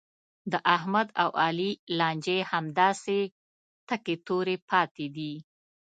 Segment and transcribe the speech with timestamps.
[0.51, 3.19] د احمد او علي لانجې همداسې
[3.87, 5.33] تکې تورې پاتې دي.